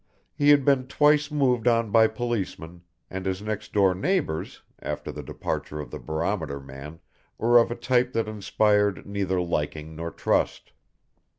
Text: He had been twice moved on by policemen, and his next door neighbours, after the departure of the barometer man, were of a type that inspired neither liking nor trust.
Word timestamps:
He 0.33 0.49
had 0.49 0.65
been 0.65 0.87
twice 0.87 1.29
moved 1.29 1.67
on 1.67 1.91
by 1.91 2.07
policemen, 2.07 2.81
and 3.11 3.23
his 3.23 3.39
next 3.39 3.71
door 3.71 3.93
neighbours, 3.93 4.63
after 4.81 5.11
the 5.11 5.21
departure 5.21 5.79
of 5.79 5.91
the 5.91 5.99
barometer 5.99 6.59
man, 6.59 6.99
were 7.37 7.59
of 7.59 7.69
a 7.69 7.75
type 7.75 8.11
that 8.13 8.27
inspired 8.27 9.05
neither 9.05 9.39
liking 9.39 9.95
nor 9.95 10.09
trust. 10.09 10.71